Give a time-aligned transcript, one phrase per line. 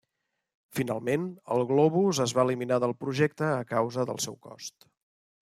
[0.77, 4.91] Finalment, el globus es va eliminar del projecte a causa del seu cost.